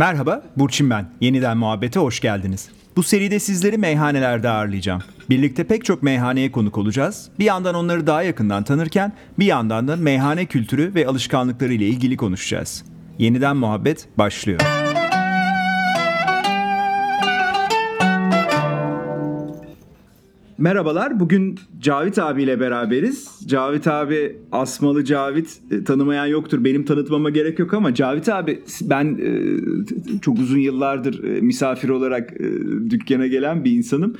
[0.00, 1.06] Merhaba, Burçin ben.
[1.20, 2.68] Yeniden muhabbete hoş geldiniz.
[2.96, 5.02] Bu seride sizleri meyhanelerde ağırlayacağım.
[5.30, 7.28] Birlikte pek çok meyhaneye konuk olacağız.
[7.38, 12.16] Bir yandan onları daha yakından tanırken bir yandan da meyhane kültürü ve alışkanlıkları ile ilgili
[12.16, 12.84] konuşacağız.
[13.18, 14.60] Yeniden muhabbet başlıyor.
[20.60, 21.20] Merhabalar.
[21.20, 23.40] Bugün Cavit abiyle beraberiz.
[23.46, 26.64] Cavit abi Asmalı Cavit e, tanımayan yoktur.
[26.64, 29.30] Benim tanıtmama gerek yok ama Cavit abi ben e,
[30.20, 32.34] çok uzun yıllardır e, misafir olarak
[32.90, 34.16] dükkana gelen bir insanım.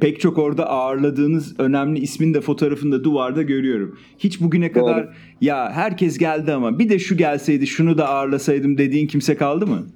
[0.00, 3.98] Pek çok orada ağırladığınız önemli ismin de fotoğrafını da duvarda görüyorum.
[4.18, 5.08] Hiç bugüne kadar
[5.40, 9.86] ya herkes geldi ama bir de şu gelseydi şunu da ağırlasaydım dediğin kimse kaldı mı?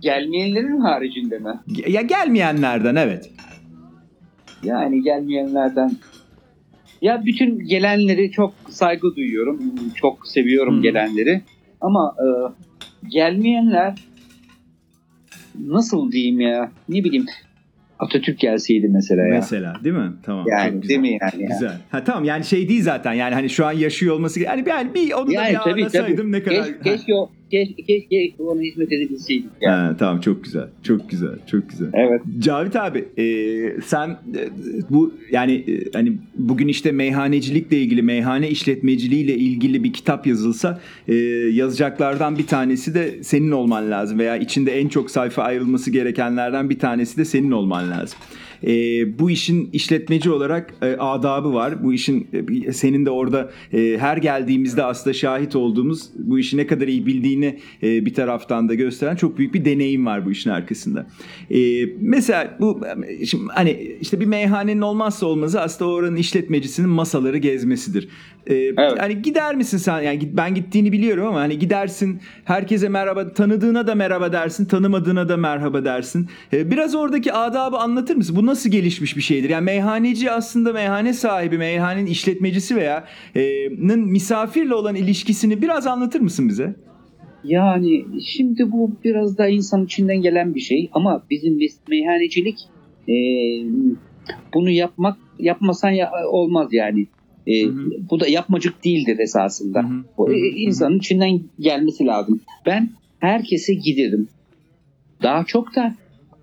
[0.00, 1.60] Gelmeyenlerin haricinde mi?
[1.86, 3.30] Ya gelmeyenlerden evet.
[4.62, 5.90] Yani gelmeyenlerden
[7.02, 9.60] ya bütün gelenleri çok saygı duyuyorum.
[9.94, 10.82] Çok seviyorum Hı.
[10.82, 11.42] gelenleri.
[11.80, 12.26] Ama e,
[13.08, 13.94] gelmeyenler
[15.66, 16.72] nasıl diyeyim ya?
[16.88, 17.26] Ne bileyim
[17.98, 19.34] Atatürk gelseydi mesela ya.
[19.34, 20.12] Mesela değil mi?
[20.22, 20.44] Tamam.
[20.44, 20.88] çok yani güzel.
[20.88, 21.42] değil mi yani?
[21.42, 21.48] ya?
[21.48, 21.78] Güzel.
[21.90, 25.12] Ha tamam yani şey değil zaten yani hani şu an yaşıyor olması yani yani bir
[25.12, 26.32] onu da Yani bir tabii tabii.
[26.32, 26.64] ne kadar.
[26.64, 29.50] Keş, keşke, o, keş, keşke ona hizmet edebilseydik.
[29.60, 29.76] Yani.
[29.76, 30.66] Ha, tamam çok güzel.
[30.82, 31.38] Çok güzel.
[31.50, 31.88] Çok güzel.
[31.92, 32.22] Evet.
[32.38, 33.24] Cavit abi e,
[33.82, 34.48] sen e,
[34.90, 41.14] bu yani e, hani bugün işte meyhanecilikle ilgili meyhane işletmeciliğiyle ilgili bir kitap yazılsa e,
[41.52, 46.78] yazacaklardan bir tanesi de senin olman lazım veya içinde en çok sayfa ayrılması gerekenlerden bir
[46.78, 48.18] tanesi de senin olman lazım.
[48.66, 48.70] E,
[49.18, 51.84] bu işin işletmeci olarak e, adabı var.
[51.84, 52.28] Bu işin
[52.64, 57.06] e, senin de orada e, her geldiğimizde aslında şahit olduğumuz bu işi ne kadar iyi
[57.06, 61.06] bildiğini e, bir taraftan da gösteren çok büyük bir deneyim var bu işin arkasında.
[61.50, 62.80] E, mesela bu
[63.26, 68.08] şimdi hani işte bir meyhanenin olmazsa olmazı aslında oranın işletmecisinin masaları gezmesidir.
[68.48, 73.32] E, Hani gider misin sen yani git- ben gittiğini biliyorum ama hani gidersin herkese merhaba
[73.32, 76.28] tanıdığına da merhaba dersin tanımadığına da merhaba dersin.
[76.52, 78.36] E, biraz oradaki adabı anlatır mısın?
[78.36, 79.50] Bu nasıl gelişmiş bir şeydir?
[79.50, 83.04] Yani meyhaneci aslında meyhane sahibi, meyhanenin işletmecisi veya
[83.36, 86.76] e, misafirle olan ilişkisini biraz anlatır mısın bize?
[87.44, 91.58] Yani şimdi bu biraz da insan içinden gelen bir şey ama bizim
[91.88, 92.58] meyhanecilik
[93.08, 93.14] e,
[94.54, 97.06] bunu yapmak yapmasan ya, olmaz yani.
[97.48, 97.90] E, Hı hı.
[98.10, 99.82] Bu da yapmacık değildir esasında.
[99.82, 100.04] Hı hı.
[100.18, 100.36] Bu Hı hı.
[100.36, 102.40] e, insanın içinden gelmesi lazım.
[102.66, 104.28] Ben herkese giderim.
[105.22, 105.94] Daha çok da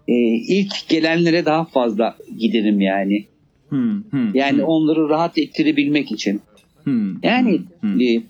[0.08, 0.14] e,
[0.48, 3.26] ilk gelenlere daha fazla giderim yani.
[3.70, 6.42] Hı, hı, Yani hı, onları rahat ettirebilmek için.
[6.84, 8.04] hı, Yani hı, hı.
[8.04, 8.22] e,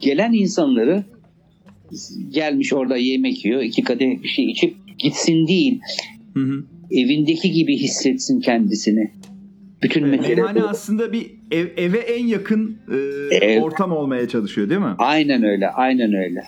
[0.00, 1.04] gelen insanları
[2.30, 5.80] gelmiş orada yemek yiyor, iki kadeh bir şey içip gitsin değil.
[6.34, 6.64] Hı hı.
[6.90, 9.10] Evindeki gibi hissetsin kendisini.
[9.82, 10.64] Bütün mesele Meyhane bu.
[10.64, 12.96] aslında bir ev, eve en yakın e,
[13.36, 13.62] Evet.
[13.62, 14.94] ortam olmaya çalışıyor değil mi?
[14.98, 16.42] Aynen öyle, aynen öyle.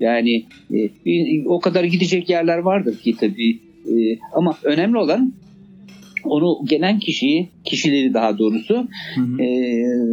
[0.00, 0.36] Yani
[0.70, 3.58] e, bir- o kadar gidecek yerler vardır ki tabii.
[3.88, 5.32] E, ama önemli olan
[6.24, 8.74] onu gelen kişiyi, kişileri daha doğrusu
[9.14, 9.46] Hı hı, e,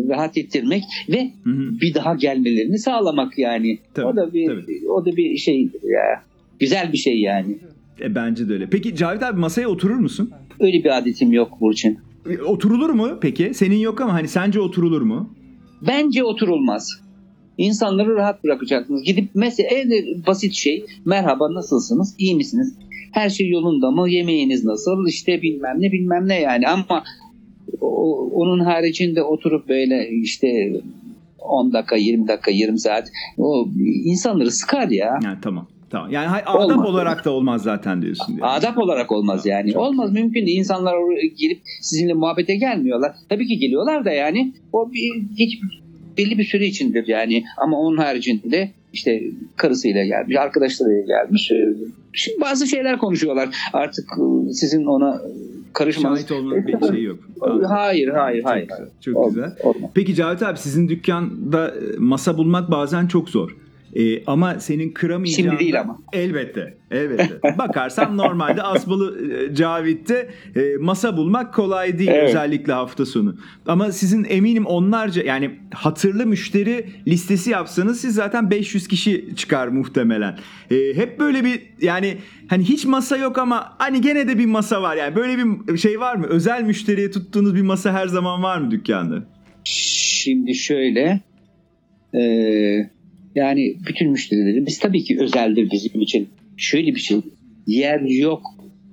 [0.09, 1.81] rahat ettirmek ve hı hı.
[1.81, 3.79] bir daha gelmelerini sağlamak yani.
[3.93, 4.89] Tabii, o da bir tabii.
[4.89, 6.23] o da bir şey ya.
[6.59, 7.57] Güzel bir şey yani.
[8.01, 8.67] E, bence de öyle.
[8.69, 10.31] Peki Cavit abi masaya oturur musun?
[10.59, 11.99] Öyle bir adetim yok Burçin.
[12.29, 13.53] E, Oturulur mu peki?
[13.53, 15.29] Senin yok ama hani sence oturulur mu?
[15.87, 17.01] Bence oturulmaz.
[17.57, 19.03] İnsanları rahat bırakacaksınız.
[19.03, 19.89] Gidip mesela en
[20.27, 22.15] basit şey merhaba nasılsınız?
[22.17, 22.73] İyi misiniz?
[23.11, 24.09] Her şey yolunda mı?
[24.09, 25.07] Yemeğiniz nasıl?
[25.07, 27.03] İşte bilmem ne bilmem ne yani ama
[27.81, 30.73] o- onun haricinde oturup böyle işte
[31.39, 33.67] 10 dakika 20 dakika yarım saat o
[34.05, 35.19] insanları sıkar ya.
[35.23, 35.67] Yani tamam.
[35.91, 36.11] Tamam.
[36.11, 36.89] Yani hay- adap Olmaz.
[36.89, 38.27] olarak da olmaz zaten diyorsun.
[38.35, 38.45] diye.
[38.45, 39.73] Adap olarak olmaz yani.
[39.73, 40.57] Çok olmaz mümkün değil.
[40.59, 43.11] İnsanlar oraya gelip sizinle muhabbete gelmiyorlar.
[43.29, 45.59] Tabii ki geliyorlar da yani o bir, geç,
[46.17, 47.43] belli bir süre içindir yani.
[47.57, 49.21] Ama onun haricinde de işte
[49.55, 51.51] karısıyla gelmiş, arkadaşlarıyla gelmiş.
[51.51, 51.67] Ee,
[52.13, 53.49] Şimdi bazı şeyler konuşuyorlar.
[53.73, 54.05] Artık
[54.49, 55.21] e, sizin ona
[55.73, 56.19] karışmanız.
[56.19, 57.19] Şahit olmanın bir şeyi yok.
[57.67, 58.67] Hayır, hayır, Çok hayır.
[58.67, 59.51] güzel, Çok Olmaz, güzel.
[59.63, 59.91] olmaz.
[59.93, 63.55] Peki Cavit abi sizin dükkanda e, masa bulmak bazen çok zor.
[63.95, 65.49] E, ama senin kıramayacağın...
[65.49, 65.97] Şimdi değil ama.
[66.13, 66.77] Elbette.
[66.91, 67.39] Elbette.
[67.57, 72.29] Bakarsan normalde Asmalı e, Cavit'te e, masa bulmak kolay değil Evet.
[72.29, 73.35] özellikle hafta sonu.
[73.67, 80.37] Ama sizin eminim onlarca yani hatırlı müşteri listesi yapsanız siz zaten 500 kişi çıkar muhtemelen.
[80.71, 82.17] E, hep böyle bir yani
[82.47, 84.95] hani hiç masa yok ama hani gene de bir masa var.
[84.95, 86.27] Yani böyle bir şey var mı?
[86.27, 89.23] Özel müşteriye tuttuğunuz bir masa her zaman var mı dükkanda?
[89.63, 91.21] Şimdi şöyle
[92.15, 92.21] e,
[93.35, 96.29] yani bütün müşterilerimiz tabii ki özeldir bizim için.
[96.57, 97.17] Şöyle bir şey
[97.67, 98.41] yer yok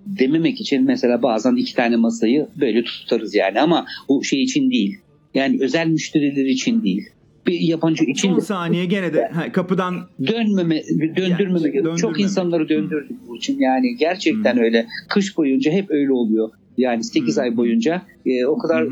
[0.06, 4.96] dememek için mesela bazen iki tane masayı böyle tutarız yani ama bu şey için değil.
[5.34, 7.02] Yani özel müşteriler için değil.
[7.46, 9.94] bir yabancı için Son saniye gene de ha, kapıdan
[10.26, 10.82] dönmeme,
[11.16, 11.70] döndürmeme.
[11.74, 13.58] Yani, çok insanları döndürdük bu için.
[13.60, 14.86] Yani gerçekten öyle.
[15.08, 16.50] Kış boyunca hep öyle oluyor.
[16.78, 17.40] Yani 8 Hı.
[17.40, 18.90] ay boyunca e, o kadar hı.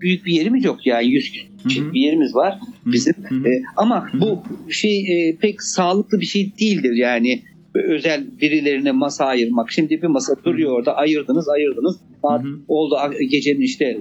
[0.00, 0.86] Büyük bir yerimiz yok.
[0.86, 1.32] Yani 100
[1.64, 3.14] kişilik bir yerimiz var bizim.
[3.28, 3.48] Hı hı.
[3.48, 6.92] E, ama bu şey e, pek sağlıklı bir şey değildir.
[6.92, 7.42] Yani
[7.74, 9.72] özel birilerine masa ayırmak.
[9.72, 11.96] Şimdi bir masa duruyor orada ayırdınız ayırdınız.
[12.22, 12.96] Saat oldu
[13.30, 13.98] gecenin işte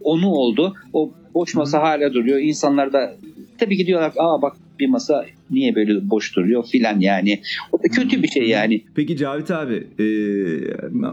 [0.00, 0.74] onu oldu.
[0.92, 2.38] O boş masa hala duruyor.
[2.38, 3.16] İnsanlar da
[3.58, 7.40] tabii ki diyorlar aa bak bir masa niye böyle boş duruyor filan yani.
[7.72, 8.82] O da kötü bir şey yani.
[8.94, 10.06] Peki Cavit abi e,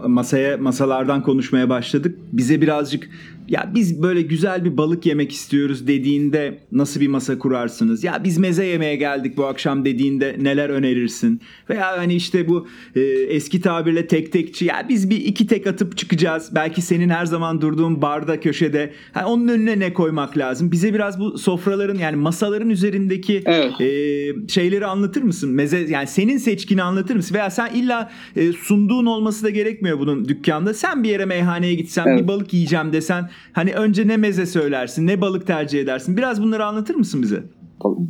[0.08, 2.18] masaya masalardan konuşmaya başladık.
[2.32, 3.10] Bize birazcık
[3.50, 8.04] ya biz böyle güzel bir balık yemek istiyoruz dediğinde nasıl bir masa kurarsınız?
[8.04, 11.40] Ya biz meze yemeye geldik bu akşam dediğinde neler önerirsin?
[11.70, 12.66] Veya hani işte bu
[12.96, 16.50] e, eski tabirle tek tekçi ya biz bir iki tek atıp çıkacağız.
[16.54, 18.92] Belki senin her zaman durduğun barda köşede.
[19.12, 20.72] Ha, onun önüne ne koymak lazım?
[20.72, 23.80] Bize biraz bu sofraların yani masaların üzerindeki Evet.
[23.80, 25.50] e, şeyleri anlatır mısın?
[25.50, 27.34] Meze yani senin seçkini anlatır mısın?
[27.34, 30.74] Veya sen illa e, sunduğun olması da gerekmiyor bunun dükkanda.
[30.74, 32.22] Sen bir yere meyhaneye gitsen Evet.
[32.22, 35.06] bir balık yiyeceğim desen hani önce ne meze söylersin?
[35.06, 36.16] Ne balık tercih edersin?
[36.16, 37.42] Biraz bunları anlatır mısın bize?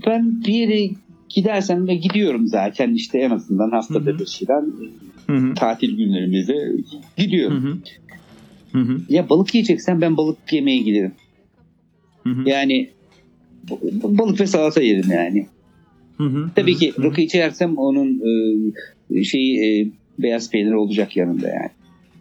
[0.06, 0.90] Ben bir yere
[1.28, 4.66] gidersem ve gidiyorum zaten işte en azından haftada bir şeyden
[5.26, 5.54] Hı hı.
[5.54, 6.72] tatil günlerimizde
[7.16, 7.64] gidiyorum.
[7.64, 7.78] hı.
[8.78, 9.00] Hı hı.
[9.08, 11.12] Ya balık yiyeceksen ben balık yemeye giderim.
[12.24, 12.48] Hı hı.
[12.48, 12.90] Yani
[14.02, 15.46] balık ve salata yerim yani.
[16.16, 16.50] Hı hı.
[16.56, 18.22] Tabii Hı ki rakı içersem onun
[19.10, 21.70] e, şeyi e, beyaz peynir olacak yanında yani.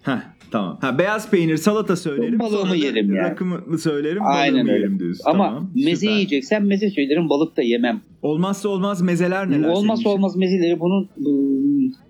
[0.10, 0.20] Heh,
[0.52, 0.78] tamam.
[0.82, 2.40] Ha, beyaz peynir salata söylerim.
[2.40, 3.30] Balığımı yerim yani.
[3.30, 4.22] Rakımı söylerim.
[4.26, 4.80] Aynen balığımı öyle.
[4.82, 5.24] yerim diyorsun.
[5.26, 6.14] Ama Tamam, meze süper.
[6.14, 8.02] yiyeceksem meze söylerim balık da yemem.
[8.22, 9.68] Olmazsa olmaz mezeler neler?
[9.70, 11.30] Olmazsa olmaz mezeleri bunun e,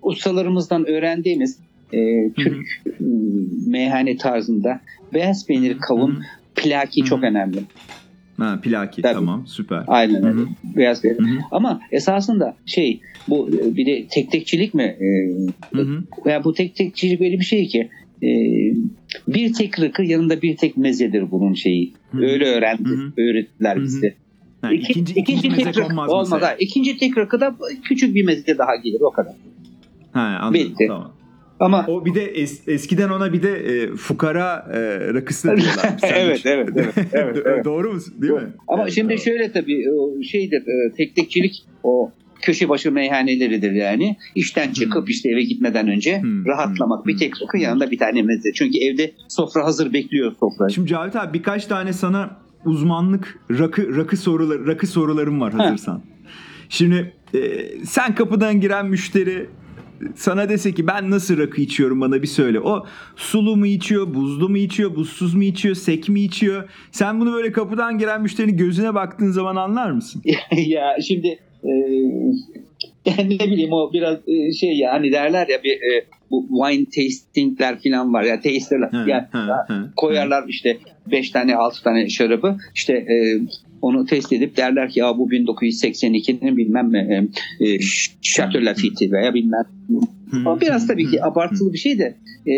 [0.02, 1.58] ustalarımızdan öğrendiğimiz
[1.92, 1.98] e,
[2.36, 2.92] Türk e,
[3.66, 4.80] meyhane tarzında
[5.14, 6.22] beyaz peynir kavun
[6.56, 7.58] plaki çok önemli.
[8.40, 9.14] Ha, plaki Tabii.
[9.14, 9.84] tamam süper.
[9.86, 10.40] Aynen öyle.
[10.76, 11.10] Beyaz hı.
[11.50, 14.82] Ama esasında şey bu bir de tek tekçilik mi?
[14.82, 16.04] E, hı.
[16.26, 17.88] veya bu tek tekçilik öyle bir şey ki
[18.22, 18.28] e,
[19.28, 21.92] bir tek rakı yanında bir tek mezedir bunun şeyi.
[22.10, 22.22] Hı hı.
[22.22, 23.12] Öyle öğrendi, Hı hı.
[23.22, 24.14] öğrettiler bize.
[24.62, 26.30] Ha, İki- ikinci, ikinci, meze tek rakı olmaz.
[26.30, 26.46] masaya.
[26.46, 26.56] ha.
[26.58, 29.34] İkinci tek rakıda küçük bir meze daha gelir o kadar.
[30.12, 30.54] Ha, anladım.
[30.70, 30.84] Bitti.
[30.88, 31.12] Tamam.
[31.60, 34.78] Ama O bir de es- eskiden ona bir de e, fukara e,
[35.14, 35.94] rakısı da diyorlar.
[36.02, 37.64] evet, evet, evet, evet, evet.
[37.64, 38.00] Doğru mu?
[38.22, 38.52] Değil mi?
[38.68, 39.18] Ama Evet, şimdi tamam.
[39.24, 39.84] şöyle tabii
[40.24, 42.12] şeydir e, tek tekçilik o
[42.42, 44.16] köşe başı meyhaneleridir yani.
[44.34, 45.08] İşten çıkıp Hmm.
[45.10, 46.98] işte eve gitmeden önce Hmm, rahatlamak.
[46.98, 47.18] hmm, Bir hmm.
[47.18, 48.52] tek rakı yanında bir tane meze.
[48.54, 50.68] Çünkü evde sofra hazır bekliyor sofra.
[50.68, 56.02] Şimdi Cavit abi birkaç tane sana uzmanlık rakı rakı soruları rakı sorularım var hazırsan.
[56.68, 57.38] Şimdi e,
[57.84, 59.46] sen kapıdan giren müşteri
[60.14, 62.60] sana dese ki ben nasıl rakı içiyorum bana bir söyle.
[62.60, 62.86] O
[63.16, 66.68] sulu mu içiyor, buzlu mu içiyor, buzsuz mu içiyor, sek mi içiyor?
[66.92, 70.22] Sen bunu böyle kapıdan giren müşterinin gözüne baktığın zaman anlar mısın?
[70.56, 71.70] ya şimdi e,
[73.04, 76.84] yani ne bileyim o biraz e, şey ya hani derler ya bir e, bu wine
[76.84, 78.92] tastingler falan var ya tasterlar.
[78.92, 80.78] Ha, ya, ha, ha, koyarlar işte
[81.10, 83.16] 5 tane 6 tane şarabı işte e,
[83.82, 87.28] onu test edip derler ki ya bu 1982'nin bilmem e,
[87.60, 87.78] e,
[88.22, 89.64] Chateau Lafite veya bilmem.
[90.46, 92.16] O biraz tabii ki abartılı bir şey de
[92.46, 92.52] e,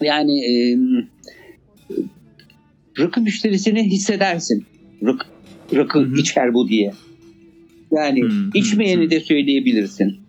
[0.00, 0.78] yani e,
[2.98, 4.64] rakı müşterisini hissedersin.
[5.02, 5.26] Rakı,
[5.74, 6.92] rakı içer bu diye.
[7.92, 8.20] Yani
[8.54, 10.23] içmeyeni de söyleyebilirsin.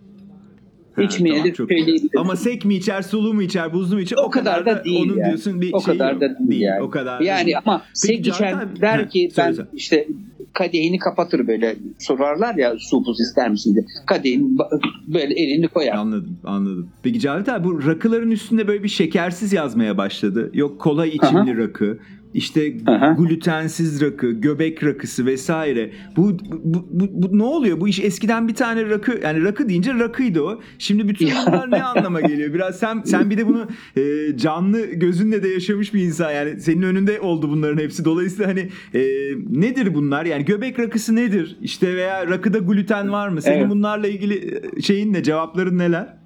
[0.96, 1.98] Ha, içmeyeni tamam, de çok güzel.
[2.16, 4.16] Ama sek mi içer, sulu mu içer, buzlu mu içer?
[4.24, 5.26] O kadar da değil onun yani.
[5.28, 6.20] diyorsun bir O şey kadar yok.
[6.20, 6.82] da değil yani.
[6.82, 7.56] O kadar da Yani değil.
[7.64, 9.66] ama Peki sek içen abi- der ki söyle ben sen.
[9.74, 10.06] işte
[10.52, 13.84] kadehini kapatır böyle sorarlar ya su buz ister misin diye.
[14.06, 14.80] Kadehin ba-
[15.14, 15.96] böyle elini koyar.
[15.96, 16.88] Anladım, anladım.
[17.02, 20.50] Peki Cavit abi bu rakıların üstünde böyle bir şekersiz yazmaya başladı.
[20.54, 21.98] Yok kolay içimli rakı,
[22.36, 23.12] işte Aha.
[23.12, 25.90] glutensiz rakı, göbek rakısı vesaire.
[26.16, 27.80] Bu, bu, bu, bu ne oluyor?
[27.80, 30.60] Bu iş eskiden bir tane rakı, yani rakı deyince rakıydı o.
[30.78, 32.54] Şimdi bütün bunlar ne anlama geliyor?
[32.54, 36.32] Biraz sen sen bir de bunu e, canlı gözünle de yaşamış bir insan.
[36.32, 38.04] Yani senin önünde oldu bunların hepsi.
[38.04, 39.02] Dolayısıyla hani e,
[39.50, 40.24] nedir bunlar?
[40.24, 41.56] Yani göbek rakısı nedir?
[41.62, 43.42] İşte veya rakıda gluten var mı?
[43.42, 43.70] Senin Evet.
[43.70, 44.34] bunlarla ilgili
[44.78, 45.22] e, şeyin ne?
[45.22, 46.16] Cevapların neler?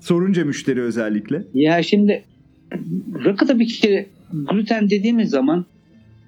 [0.00, 1.44] Sorunca müşteri özellikle.
[1.54, 2.24] Ya şimdi
[3.24, 5.66] rakıda bir kere gluten dediğimiz zaman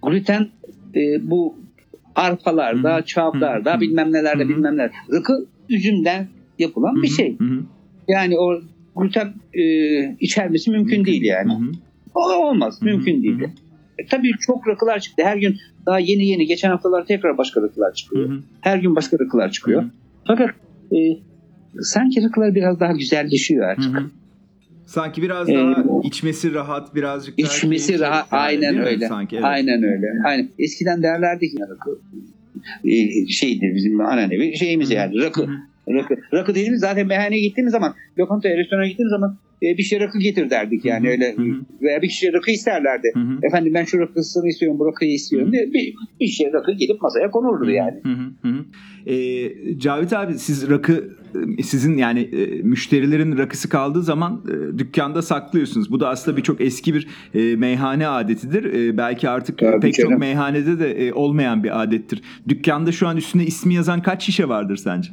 [0.02, 0.48] gluten
[0.94, 1.56] e, bu
[2.14, 3.04] arpalarda, Hı hı.
[3.04, 3.80] çavdarda Hı hı.
[3.80, 4.48] bilmem nelerde Hı hı.
[4.48, 4.90] bilmem neler.
[5.12, 6.26] Rakı üzümden
[6.58, 7.38] yapılan bir Hı hı, şey.
[7.38, 7.62] hı hı.
[8.08, 8.60] Yani o
[8.96, 9.62] gluten e,
[10.20, 11.52] içermesi mümkün, değil yani.
[11.52, 11.72] Hı hı.
[12.14, 12.80] O olmaz.
[12.80, 13.38] Hı hı, Mümkün değil.
[13.38, 13.50] hı hı.
[13.98, 15.22] E, tabii çok rakılar çıktı.
[15.24, 15.56] Her gün
[15.86, 18.28] daha yeni yeni geçen haftalar tekrar başka rakılar çıkıyor.
[18.28, 18.38] hı.
[18.60, 19.82] Her gün başka rakılar çıkıyor.
[19.82, 19.90] Hı hı.
[20.26, 20.50] Fakat
[20.92, 20.96] e,
[21.80, 23.94] sanki rakılar biraz daha güzelleşiyor artık.
[24.00, 24.10] hı.
[24.92, 28.26] Sanki biraz Ee, daha içmesi rahat, birazcık daha İçmesi rahat.
[28.30, 29.08] Aynen öyle.
[29.08, 29.44] Sanki evet.
[29.44, 30.06] Aynen öyle.
[30.24, 30.48] Aynen.
[30.58, 31.98] Eskiden derlerdi ki rakı
[32.84, 35.48] e, şeydi bizim ananevi şeyimiz yani rakı.
[35.88, 40.18] Rakı, rakı dediğimiz zaten meyhaneye gittiğimiz zaman lokantaya restorana gittiğimiz zaman e, bir şey rakı
[40.18, 41.36] getir derdik yani öyle
[41.82, 43.10] veya bir kişi rakı isterlerdi.
[43.14, 43.38] Hı hı.
[43.42, 47.30] Efendim ben şu rakısını istiyorum bu rakıyı istiyorum diye bir, bir şey rakı gidip masaya
[47.30, 48.00] konurdu yani.
[48.02, 48.64] Hı hı, hı hı.
[49.06, 51.16] Ee, Cavit abi siz rakı
[51.58, 55.90] e, sizin yani e, müşterilerin rakısı kaldığı zaman e, dükkanda saklıyorsunuz.
[55.90, 58.64] Bu da aslında birçok eski bir e, meyhane adetidir.
[58.64, 60.20] E, belki artık Tabii pek çok canım.
[60.20, 62.22] meyhanede de e, olmayan bir adettir.
[62.48, 65.10] Dükkanda şu an üstüne ismi yazan kaç şişe vardır sence?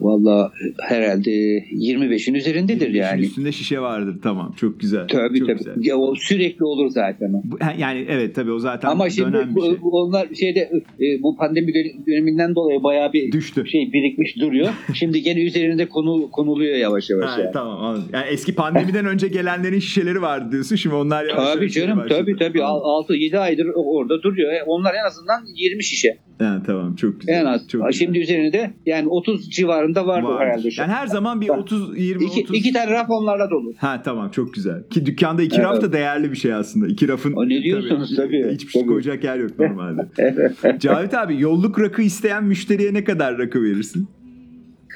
[0.00, 0.52] Valla
[0.88, 1.30] herhalde
[1.70, 3.20] 25'in üzerindedir yani.
[3.22, 4.16] Üstünde şişe vardır.
[4.22, 4.52] Tamam.
[4.56, 5.08] Çok güzel.
[5.08, 5.58] Tabii çok tabii.
[5.58, 5.74] güzel.
[5.80, 7.42] Ya, o sürekli olur zaten o.
[7.44, 9.76] Bu- Yani evet tabii o zaten Ama şimdi dönem bir şey.
[9.82, 10.60] onlar şeyde
[11.00, 13.64] e, bu pandemi dön- döneminden dolayı bayağı bir Düştü.
[13.66, 14.68] şey birikmiş duruyor.
[14.94, 17.30] Şimdi gene üzerinde konu konuluyor yavaş yavaş.
[17.30, 17.50] Ha, yani.
[17.52, 18.04] tamam anladım.
[18.12, 20.76] Yani eski pandemiden önce gelenlerin şişeleri vardı diyorsun.
[20.76, 22.18] Şimdi onlar yavaş Tabii yavaş canım başladı.
[22.20, 23.14] tabii tabii Anladım.
[23.14, 24.52] 6-7 aydır orada duruyor.
[24.52, 26.16] E, Onlar en azından 20 şişe.
[26.38, 27.40] Ha, tamam çok güzel.
[27.40, 27.68] En az.
[27.68, 28.04] Çok güzel.
[28.06, 29.50] Şimdi üzerinde yani 30
[29.94, 30.44] civarında vardır Vardır.
[30.46, 30.80] herhalde şu.
[30.82, 32.56] Yani her zaman bir Bak, 30 20 iki, 30.
[32.56, 33.72] iki tane raf onlarla dolu.
[33.78, 34.88] Ha tamam çok güzel.
[34.88, 35.64] Ki dükkanda iki Evet.
[35.64, 36.88] raf da değerli bir şey aslında.
[36.88, 38.16] İki rafın O ne diyorsunuz?
[38.16, 38.90] Tabii, hiçbir şey tabii.
[38.90, 40.08] koyacak yer yok normalde.
[40.78, 44.08] Cavit abi yolluk rakı isteyen müşteriye ne kadar rakı verirsin?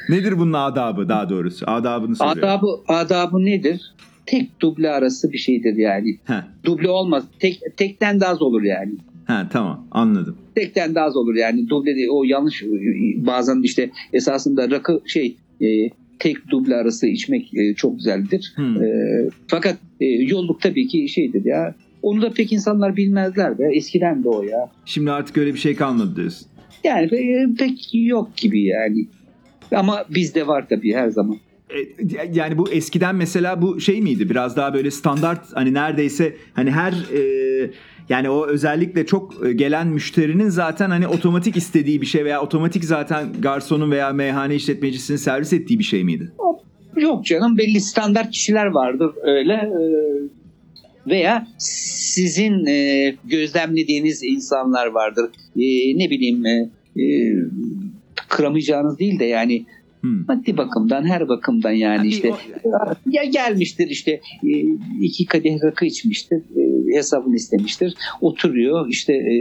[0.09, 1.65] Nedir bunun adabı daha doğrusu?
[1.71, 2.43] Adabını soruyorum.
[2.43, 3.95] Adabı, adabı nedir?
[4.27, 6.19] Tek duble arası bir şeydir yani.
[6.25, 7.25] Ha, Duble olmaz.
[7.41, 8.93] Tek, tekten de az olur yani.
[9.25, 10.37] Ha tamam anladım.
[10.55, 12.65] tekten de az olur yani duble değil, o yanlış
[13.17, 18.53] bazen işte esasında rakı şey e, tek duble arası içmek e, çok güzeldir.
[18.57, 18.83] Hmm.
[18.83, 18.89] E,
[19.47, 21.75] fakat e, yolluk tabii ki şeydir ya.
[22.03, 24.71] Onu da pek insanlar bilmezler de eskiden de o ya.
[24.85, 26.49] Şimdi artık öyle bir şey kalmadı diyorsun.
[26.85, 29.07] Yani pe- pek yok gibi yani.
[29.75, 31.37] Ama bizde var tabii her zaman.
[31.73, 36.71] E, yani bu eskiden mesela bu şey miydi biraz daha böyle standart hani neredeyse hani
[36.71, 37.71] her e,
[38.09, 42.85] yani o özellikle çok e, gelen müşterinin zaten hani otomatik istediği bir şey veya otomatik
[42.85, 46.33] zaten garsonun veya meyhane işletmecisinin servis ettiği bir şey miydi?
[46.97, 49.83] Yok canım belli standart kişiler vardır öyle e,
[51.07, 52.65] veya sizin
[53.25, 55.31] gözlemlediğiniz insanlar vardır.
[55.97, 56.71] Ne bileyim
[58.29, 59.67] kıramayacağınız değil de yani
[60.03, 60.25] Hmm.
[60.29, 62.39] maddi bakımdan her bakımdan yani bir işte o-
[63.11, 64.11] ya gelmiştir işte
[64.45, 64.51] e,
[65.01, 69.35] iki kadeh rakı içmiştir e, hesabını istemiştir oturuyor işte e,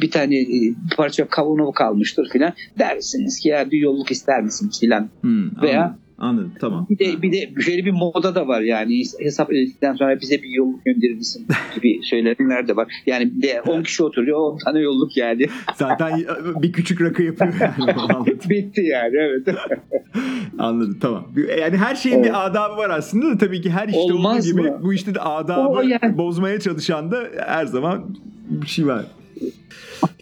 [0.00, 5.08] bir tane bir parça kavunu kalmıştır filan dersiniz ki ya bir yolluk ister misiniz filan
[5.20, 6.86] Hmm, Veya- anladım, anladım tamam.
[6.90, 10.48] bir de bir de şöyle bir moda da var yani hesap ödedikten sonra bize bir
[10.48, 12.92] yolluk gönderir misin gibi söylenenler de var.
[13.06, 15.46] Yani de 10 kişi oturuyor 10 tane yolluk yani.
[15.76, 16.20] Zaten
[16.62, 18.26] bir küçük rakı yapıyor yani.
[18.50, 19.48] Bitti yani evet.
[20.58, 21.26] anladım tamam.
[21.60, 24.70] Yani her şeyin bir adabı var aslında da tabii ki her işte Olmaz olduğu gibi
[24.70, 24.80] mı?
[24.82, 26.18] bu işte de adabı O yani.
[26.18, 28.16] bozmaya çalışan da her zaman
[28.50, 29.04] bir şey var.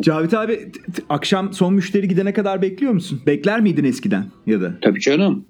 [0.02, 0.72] Cavit abi
[1.08, 3.20] akşam son müşteri gidene kadar bekliyor musun?
[3.26, 4.74] Bekler miydin eskiden ya da?
[4.82, 5.44] Tabii canım.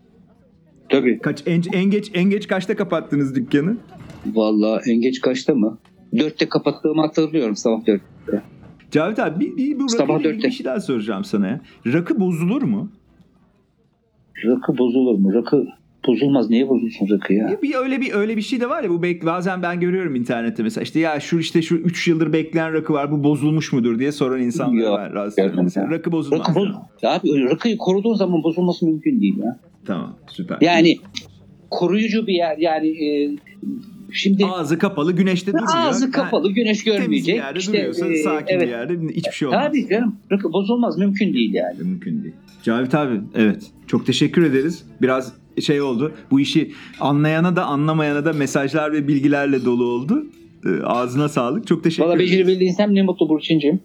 [0.88, 1.18] Tabii.
[1.18, 3.76] Kaç en, en geç en geç kaçta kapattınız dükkanı?
[4.26, 5.78] Vallahi en geç kaçta mı?
[6.18, 8.02] Dörtte kapattığımı hatırlıyorum sabah dört.
[8.90, 10.46] Cavit abi bir, bir, bu Sabah dörtte.
[10.46, 11.60] bir şey daha soracağım sana ya.
[11.86, 12.90] Rakı bozulur mu?
[14.44, 15.34] Rakı bozulur mu?
[15.34, 15.66] Rakı
[16.06, 16.50] bozulmaz.
[16.50, 17.48] Niye bozulsun rakı ya?
[17.50, 20.14] Ya Bir öyle bir öyle bir şey de var ya bu bek bazen ben görüyorum
[20.14, 23.98] internette mesela işte ya şu işte şu 3 yıldır bekleyen rakı var bu bozulmuş mudur
[23.98, 25.12] diye soran insanlar Yok, var.
[25.12, 25.90] Rastlıyorum.
[25.90, 26.40] rakı bozulmaz.
[26.48, 26.68] Rakı boz
[27.02, 29.58] ya abi rakıyı koruduğun zaman bozulması mümkün değil ya.
[29.86, 30.58] Tamam süper.
[30.60, 30.96] Yani
[31.70, 33.36] koruyucu bir yer yani e,
[34.12, 37.36] şimdi Ağzı kapalı güneşte ağzı Ha, kapalı güneş Temiz bir görmeyecek.
[37.36, 38.62] yerde İşte, duruyorsa e, sakin evet.
[38.62, 39.64] bir yerde hiçbir şey olmaz.
[39.66, 40.16] Tabii canım.
[40.32, 41.78] Rakı bozulmaz mümkün değil yani.
[41.78, 42.34] Mümkün değil.
[42.62, 44.84] Cavit abi evet çok teşekkür ederiz.
[45.02, 45.32] Biraz
[45.62, 46.12] şey oldu.
[46.30, 50.26] Bu işi anlayana da anlamayana da mesajlar ve bilgilerle dolu oldu.
[50.66, 51.66] Ee, Ağzına sağlık.
[51.66, 52.26] Çok teşekkür Valla ederim.
[52.30, 53.80] becerebildiysem ne mutlu Burçin'cim.